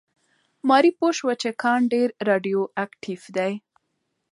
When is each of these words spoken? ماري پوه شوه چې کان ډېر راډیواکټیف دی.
ماري 0.67 0.91
پوه 0.97 1.11
شوه 1.19 1.33
چې 1.41 1.49
کان 1.61 1.81
ډېر 1.93 2.07
راډیواکټیف 2.29 3.23
دی. 3.37 3.53